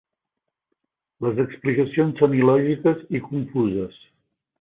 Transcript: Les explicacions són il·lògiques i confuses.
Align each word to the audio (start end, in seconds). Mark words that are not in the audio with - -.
Les 1.25 1.37
explicacions 1.43 2.17
són 2.21 2.33
il·lògiques 2.39 3.05
i 3.19 3.23
confuses. 3.27 4.01